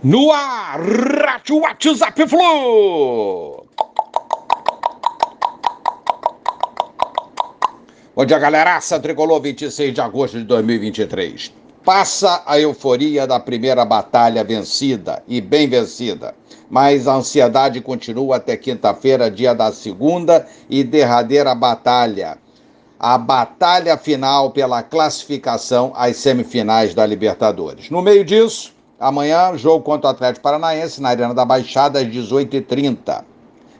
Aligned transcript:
No 0.00 0.30
ar, 0.30 0.78
Rádio 0.80 1.58
WhatsApp 1.58 2.28
Flu! 2.28 3.66
Bom 8.14 8.24
dia, 8.24 8.38
galeraça. 8.38 9.00
Tricolor 9.00 9.40
26 9.40 9.92
de 9.92 10.00
agosto 10.00 10.38
de 10.38 10.44
2023. 10.44 11.52
Passa 11.84 12.44
a 12.46 12.60
euforia 12.60 13.26
da 13.26 13.40
primeira 13.40 13.84
batalha 13.84 14.44
vencida 14.44 15.20
e 15.26 15.40
bem 15.40 15.68
vencida, 15.68 16.32
mas 16.70 17.08
a 17.08 17.14
ansiedade 17.14 17.80
continua 17.80 18.36
até 18.36 18.56
quinta-feira, 18.56 19.28
dia 19.28 19.52
da 19.52 19.72
segunda 19.72 20.46
e 20.70 20.84
derradeira 20.84 21.56
batalha. 21.56 22.38
A 23.00 23.18
batalha 23.18 23.96
final 23.96 24.52
pela 24.52 24.80
classificação 24.80 25.92
às 25.96 26.18
semifinais 26.18 26.94
da 26.94 27.04
Libertadores. 27.04 27.90
No 27.90 28.00
meio 28.00 28.24
disso, 28.24 28.77
Amanhã, 29.00 29.56
jogo 29.56 29.84
contra 29.84 30.08
o 30.08 30.10
Atlético 30.10 30.42
Paranaense 30.42 31.00
na 31.00 31.10
Arena 31.10 31.32
da 31.32 31.44
Baixada, 31.44 32.00
às 32.00 32.08
18h30. 32.08 33.22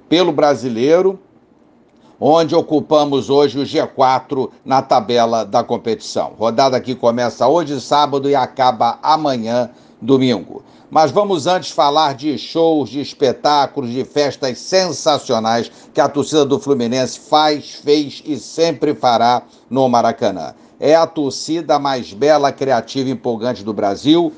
Pelo 0.09 0.31
brasileiro, 0.31 1.19
onde 2.21 2.55
ocupamos 2.55 3.29
hoje 3.29 3.59
o 3.59 3.65
G4 3.65 4.49
na 4.65 4.81
tabela 4.81 5.45
da 5.45 5.65
competição. 5.65 6.35
Rodada 6.39 6.81
que 6.81 6.95
começa 6.95 7.49
hoje, 7.49 7.81
sábado, 7.81 8.31
e 8.31 8.37
acaba 8.37 9.01
amanhã, 9.03 9.71
domingo. 10.01 10.63
Mas 10.89 11.11
vamos 11.11 11.49
antes 11.49 11.73
falar 11.73 12.15
de 12.15 12.39
shows, 12.39 12.89
de 12.89 13.01
espetáculos, 13.01 13.91
de 13.91 14.05
festas 14.05 14.59
sensacionais 14.59 15.69
que 15.93 16.01
a 16.01 16.09
torcida 16.09 16.45
do 16.45 16.61
Fluminense 16.61 17.19
faz, 17.19 17.75
fez 17.75 18.23
e 18.25 18.37
sempre 18.37 18.95
fará 18.95 19.43
no 19.69 19.89
Maracanã. 19.89 20.55
É 20.79 20.95
a 20.95 21.09
torcida 21.09 21.77
mais 21.77 22.13
bela, 22.13 22.53
criativa 22.53 23.09
e 23.09 23.13
empolgante 23.13 23.65
do 23.65 23.75
Brasil 23.75 24.33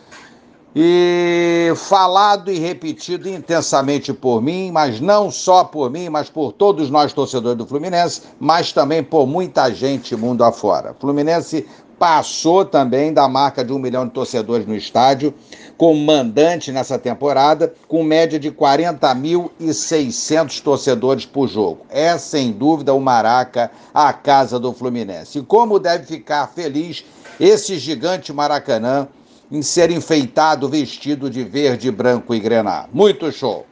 e 0.75 1.73
falado 1.77 2.51
e 2.51 2.59
repetido 2.59 3.29
intensamente 3.29 4.13
por 4.13 4.41
mim, 4.41 4.71
mas 4.71 5.01
não 5.01 5.31
só 5.31 5.65
por 5.65 5.91
mim, 5.91 6.09
mas 6.09 6.31
por 6.31 6.53
todos 6.53 6.89
nós 6.91 7.13
torcedores 7.13 7.59
do 7.59 7.67
Fluminense, 7.67 8.23
mas 8.39 8.73
também 8.73 9.03
por 9.03 9.27
muita 9.27 9.73
gente 9.73 10.15
mundo 10.15 10.45
afora. 10.45 10.95
Fluminense 10.99 11.67
passou 11.99 12.65
também 12.65 13.13
da 13.13 13.29
marca 13.29 13.63
de 13.63 13.75
um 13.75 13.79
milhão 13.79 14.07
de 14.07 14.13
torcedores 14.13 14.67
no 14.67 14.75
estádio, 14.75 15.35
com 15.77 15.95
mandante 15.95 16.73
nessa 16.73 16.99
temporada, 16.99 17.75
com 17.87 18.03
média 18.03 18.39
de 18.39 18.51
40.600 18.51 20.63
torcedores 20.63 21.27
por 21.27 21.47
jogo. 21.47 21.85
É 21.91 22.17
sem 22.17 22.53
dúvida 22.53 22.95
o 22.95 23.01
Maraca, 23.01 23.71
a 23.93 24.15
casa 24.15 24.59
do 24.59 24.73
Fluminense. 24.73 25.41
E 25.41 25.43
como 25.43 25.79
deve 25.79 26.07
ficar 26.07 26.47
feliz 26.47 27.05
esse 27.39 27.79
gigante 27.79 28.33
Maracanã 28.33 29.07
em 29.51 29.63
ser 29.63 29.91
enfeitado 29.91 30.69
vestido 30.69 31.29
de 31.29 31.43
verde, 31.43 31.91
branco 31.91 32.35
e 32.35 32.41
grená. 32.41 32.89
Muito 32.93 33.31
show. 33.33 33.67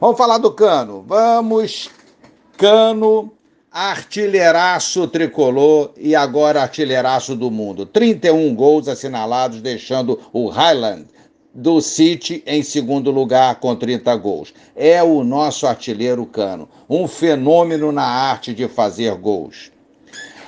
Vamos 0.00 0.18
falar 0.18 0.38
do 0.38 0.50
Cano. 0.52 1.04
Vamos, 1.06 1.90
Cano, 2.58 3.32
artilheiraço 3.70 5.06
tricolor 5.06 5.92
e 5.96 6.14
agora 6.14 6.62
artilheiraço 6.62 7.36
do 7.36 7.50
mundo. 7.50 7.86
31 7.86 8.54
gols 8.54 8.88
assinalados, 8.88 9.60
deixando 9.60 10.18
o 10.32 10.48
Highland 10.48 11.06
do 11.54 11.80
City 11.80 12.42
em 12.46 12.62
segundo 12.62 13.10
lugar 13.10 13.56
com 13.56 13.74
30 13.74 14.14
gols. 14.16 14.52
É 14.74 15.02
o 15.02 15.24
nosso 15.24 15.66
artilheiro 15.66 16.26
Cano, 16.26 16.68
um 16.88 17.08
fenômeno 17.08 17.90
na 17.90 18.04
arte 18.04 18.52
de 18.52 18.68
fazer 18.68 19.14
gols. 19.14 19.70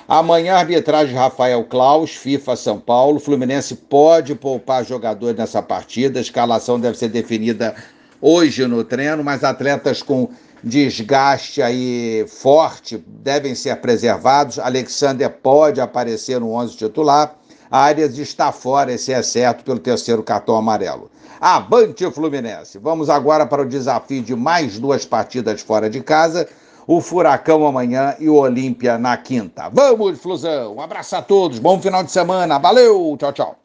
Amanhã, 0.08 0.54
arbitragem 0.54 1.14
Rafael 1.14 1.62
Klaus, 1.64 2.12
FIFA 2.12 2.56
São 2.56 2.80
Paulo. 2.80 3.20
Fluminense 3.20 3.76
pode 3.76 4.34
poupar 4.34 4.82
jogadores 4.82 5.36
nessa 5.36 5.60
partida. 5.60 6.18
A 6.18 6.22
escalação 6.22 6.80
deve 6.80 6.96
ser 6.96 7.10
definida 7.10 7.74
hoje 8.18 8.66
no 8.66 8.82
treino, 8.82 9.22
mas 9.22 9.44
atletas 9.44 10.02
com 10.02 10.30
desgaste 10.64 11.60
aí 11.60 12.24
forte 12.26 12.96
devem 13.06 13.54
ser 13.54 13.76
preservados. 13.82 14.58
Alexander 14.58 15.28
pode 15.28 15.78
aparecer 15.78 16.40
no 16.40 16.52
11 16.52 16.74
titular. 16.74 17.36
Arias 17.70 18.16
está 18.16 18.50
fora, 18.50 18.90
esse 18.90 19.12
é 19.12 19.22
certo, 19.22 19.62
pelo 19.62 19.78
terceiro 19.78 20.22
cartão 20.22 20.56
amarelo. 20.56 21.10
Avante 21.38 22.10
Fluminense! 22.10 22.78
Vamos 22.78 23.10
agora 23.10 23.44
para 23.44 23.60
o 23.60 23.68
desafio 23.68 24.22
de 24.22 24.34
mais 24.34 24.78
duas 24.78 25.04
partidas 25.04 25.60
fora 25.60 25.90
de 25.90 26.00
casa 26.00 26.48
o 26.88 27.02
Furacão 27.02 27.66
amanhã 27.66 28.16
e 28.18 28.30
o 28.30 28.36
Olímpia 28.36 28.96
na 28.96 29.14
quinta. 29.18 29.68
Vamos, 29.68 30.18
Flusão! 30.18 30.74
Um 30.74 30.80
abraço 30.80 31.14
a 31.14 31.20
todos, 31.20 31.58
bom 31.58 31.78
final 31.78 32.02
de 32.02 32.10
semana, 32.10 32.58
valeu, 32.58 33.14
tchau, 33.18 33.32
tchau. 33.32 33.58